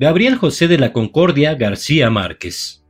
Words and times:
Gabriel 0.00 0.34
José 0.34 0.66
de 0.66 0.76
la 0.76 0.92
Concordia 0.92 1.54
García 1.54 2.10
Márquez. 2.10 2.84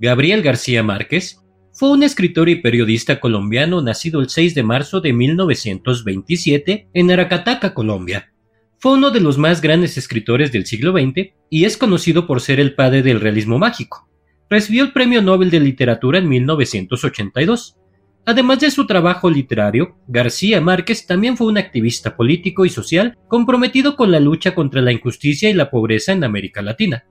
Gabriel 0.00 0.42
García 0.42 0.82
Márquez 0.82 1.40
fue 1.72 1.92
un 1.92 2.02
escritor 2.02 2.48
y 2.48 2.56
periodista 2.56 3.20
colombiano 3.20 3.82
nacido 3.82 4.20
el 4.20 4.30
6 4.30 4.52
de 4.56 4.64
marzo 4.64 5.00
de 5.00 5.12
1927 5.12 6.88
en 6.92 7.10
Aracataca, 7.12 7.72
Colombia. 7.72 8.32
Fue 8.78 8.94
uno 8.94 9.12
de 9.12 9.20
los 9.20 9.38
más 9.38 9.60
grandes 9.60 9.96
escritores 9.96 10.50
del 10.50 10.66
siglo 10.66 10.92
XX 10.92 11.34
y 11.50 11.66
es 11.66 11.76
conocido 11.76 12.26
por 12.26 12.40
ser 12.40 12.58
el 12.58 12.74
padre 12.74 13.02
del 13.02 13.20
realismo 13.20 13.60
mágico. 13.60 14.08
Recibió 14.50 14.82
el 14.82 14.92
Premio 14.92 15.22
Nobel 15.22 15.50
de 15.50 15.60
Literatura 15.60 16.18
en 16.18 16.28
1982 16.28 17.76
Además 18.26 18.60
de 18.60 18.70
su 18.70 18.86
trabajo 18.86 19.28
literario, 19.28 19.96
García 20.08 20.60
Márquez 20.60 21.06
también 21.06 21.36
fue 21.36 21.46
un 21.46 21.58
activista 21.58 22.16
político 22.16 22.64
y 22.64 22.70
social 22.70 23.18
comprometido 23.28 23.96
con 23.96 24.10
la 24.10 24.20
lucha 24.20 24.54
contra 24.54 24.80
la 24.80 24.92
injusticia 24.92 25.50
y 25.50 25.54
la 25.54 25.70
pobreza 25.70 26.12
en 26.12 26.24
América 26.24 26.62
Latina. 26.62 27.04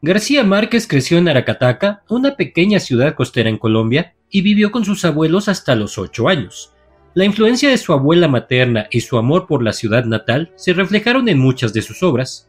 García 0.00 0.42
Márquez 0.42 0.86
creció 0.86 1.18
en 1.18 1.28
Aracataca, 1.28 2.04
una 2.08 2.36
pequeña 2.36 2.80
ciudad 2.80 3.14
costera 3.14 3.50
en 3.50 3.58
Colombia, 3.58 4.14
y 4.30 4.40
vivió 4.40 4.70
con 4.70 4.84
sus 4.84 5.04
abuelos 5.04 5.48
hasta 5.48 5.74
los 5.74 5.98
ocho 5.98 6.28
años. 6.28 6.72
La 7.12 7.26
influencia 7.26 7.68
de 7.68 7.76
su 7.76 7.92
abuela 7.92 8.28
materna 8.28 8.86
y 8.90 9.00
su 9.00 9.18
amor 9.18 9.46
por 9.46 9.62
la 9.62 9.74
ciudad 9.74 10.04
natal 10.04 10.52
se 10.56 10.72
reflejaron 10.72 11.28
en 11.28 11.38
muchas 11.38 11.74
de 11.74 11.82
sus 11.82 12.02
obras. 12.02 12.48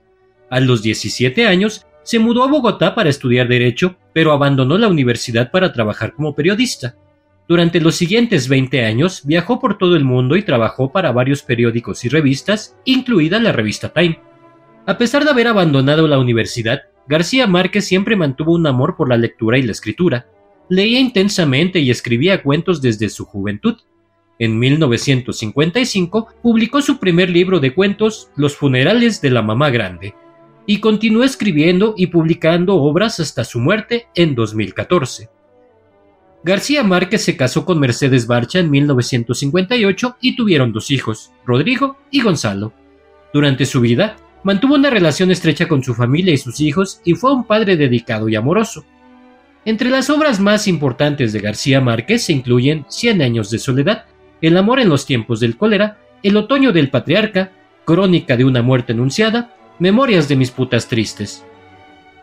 A 0.50 0.62
los 0.62 0.82
17 0.82 1.46
años, 1.46 1.86
se 2.04 2.20
mudó 2.20 2.44
a 2.44 2.48
Bogotá 2.48 2.96
para 2.96 3.10
estudiar 3.10 3.48
Derecho, 3.48 3.98
pero 4.14 4.32
abandonó 4.32 4.78
la 4.78 4.88
universidad 4.88 5.52
para 5.52 5.74
trabajar 5.74 6.14
como 6.14 6.36
periodista. 6.36 6.96
Durante 7.52 7.82
los 7.82 7.96
siguientes 7.96 8.48
20 8.48 8.86
años 8.86 9.24
viajó 9.26 9.60
por 9.60 9.78
todo 9.78 9.98
el 9.98 10.06
mundo 10.06 10.38
y 10.38 10.42
trabajó 10.42 10.94
para 10.94 11.12
varios 11.12 11.44
periódicos 11.44 12.06
y 12.06 12.08
revistas, 12.08 12.78
incluida 12.86 13.42
la 13.42 13.52
revista 13.52 13.90
Time. 13.92 14.22
A 14.86 14.98
pesar 14.98 15.26
de 15.26 15.32
haber 15.32 15.50
abandonado 15.50 16.08
la 16.08 16.18
universidad, 16.18 16.84
García 17.10 17.48
Márquez 17.48 17.84
siempre 17.84 18.16
mantuvo 18.16 18.54
un 18.54 18.68
amor 18.68 18.96
por 18.96 19.10
la 19.10 19.18
lectura 19.18 19.58
y 19.58 19.64
la 19.64 19.74
escritura. 19.74 20.28
Leía 20.70 21.02
intensamente 21.02 21.82
y 21.82 21.92
escribía 21.92 22.42
cuentos 22.42 22.82
desde 22.82 23.10
su 23.10 23.26
juventud. 23.26 23.76
En 24.40 24.58
1955 24.58 26.30
publicó 26.42 26.82
su 26.82 27.00
primer 27.00 27.30
libro 27.30 27.60
de 27.60 27.74
cuentos, 27.74 28.30
Los 28.38 28.56
funerales 28.56 29.22
de 29.22 29.30
la 29.30 29.42
mamá 29.42 29.72
grande, 29.72 30.16
y 30.66 30.80
continuó 30.80 31.26
escribiendo 31.26 31.96
y 31.98 32.08
publicando 32.08 32.76
obras 32.76 33.20
hasta 33.20 33.44
su 33.44 33.60
muerte 33.60 34.08
en 34.16 34.36
2014. 34.36 35.41
García 36.44 36.84
Márquez 36.84 37.24
se 37.24 37.38
casó 37.38 37.66
con 37.66 37.80
Mercedes 37.80 38.26
Barcha 38.26 38.58
en 38.58 38.72
1958 38.72 40.18
y 40.22 40.36
tuvieron 40.36 40.74
dos 40.74 40.90
hijos, 40.90 41.32
Rodrigo 41.46 41.98
y 42.10 42.22
Gonzalo. 42.22 42.74
Durante 43.32 43.68
su 43.68 43.80
vida, 43.80 44.16
mantuvo 44.44 44.74
una 44.74 44.90
relación 44.90 45.30
estrecha 45.30 45.68
con 45.68 45.84
su 45.84 45.94
familia 45.94 46.34
y 46.34 46.38
sus 46.38 46.60
hijos 46.60 47.00
y 47.06 47.14
fue 47.14 47.32
un 47.32 47.44
padre 47.44 47.78
dedicado 47.78 48.28
y 48.28 48.36
amoroso. 48.36 48.84
Entre 49.66 49.92
las 49.92 50.10
obras 50.10 50.40
más 50.40 50.68
importantes 50.68 51.32
de 51.32 51.42
García 51.42 51.80
Márquez 51.80 52.24
se 52.24 52.34
incluyen 52.34 52.86
Cien 52.90 53.22
años 53.22 53.52
de 53.52 53.60
soledad, 53.60 54.06
El 54.42 54.58
amor 54.58 54.80
en 54.80 54.90
los 54.90 55.06
tiempos 55.06 55.40
del 55.40 55.58
cólera, 55.58 56.00
El 56.24 56.38
otoño 56.38 56.72
del 56.72 56.90
patriarca, 56.90 57.52
Crónica 57.86 58.36
de 58.36 58.46
una 58.46 58.64
muerte 58.64 58.94
anunciada, 58.94 59.54
Memorias 59.78 60.28
de 60.28 60.36
mis 60.38 60.50
putas 60.50 60.88
tristes. 60.88 61.46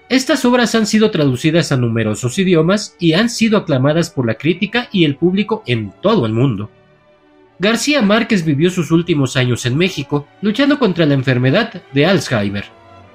Estas 0.08 0.46
obras 0.46 0.74
han 0.74 0.86
sido 0.86 1.10
traducidas 1.10 1.70
a 1.70 1.76
numerosos 1.76 2.38
idiomas 2.38 2.96
y 2.98 3.12
han 3.12 3.28
sido 3.28 3.58
aclamadas 3.58 4.08
por 4.08 4.26
la 4.26 4.36
crítica 4.36 4.88
y 4.90 5.04
el 5.04 5.16
público 5.16 5.62
en 5.66 5.92
todo 6.00 6.24
el 6.24 6.32
mundo. 6.32 6.70
García 7.58 8.00
Márquez 8.00 8.44
vivió 8.44 8.70
sus 8.70 8.90
últimos 8.90 9.36
años 9.36 9.66
en 9.66 9.76
México, 9.76 10.26
luchando 10.40 10.78
contra 10.78 11.04
la 11.04 11.14
enfermedad 11.14 11.82
de 11.92 12.06
Alzheimer. 12.06 12.64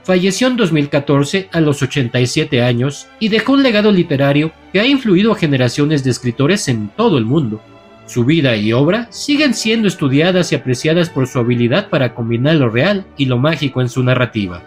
Falleció 0.03 0.47
en 0.47 0.57
2014 0.57 1.49
a 1.51 1.61
los 1.61 1.81
87 1.81 2.61
años 2.61 3.07
y 3.19 3.29
dejó 3.29 3.53
un 3.53 3.63
legado 3.63 3.91
literario 3.91 4.51
que 4.71 4.79
ha 4.79 4.85
influido 4.85 5.31
a 5.31 5.37
generaciones 5.37 6.03
de 6.03 6.11
escritores 6.11 6.67
en 6.67 6.89
todo 6.89 7.17
el 7.17 7.25
mundo. 7.25 7.61
Su 8.05 8.25
vida 8.25 8.55
y 8.55 8.73
obra 8.73 9.07
siguen 9.11 9.55
siendo 9.55 9.87
estudiadas 9.87 10.51
y 10.51 10.55
apreciadas 10.55 11.09
por 11.09 11.25
su 11.25 11.39
habilidad 11.39 11.89
para 11.89 12.13
combinar 12.13 12.55
lo 12.55 12.69
real 12.69 13.05
y 13.17 13.25
lo 13.25 13.37
mágico 13.37 13.81
en 13.81 13.89
su 13.89 14.03
narrativa. 14.03 14.61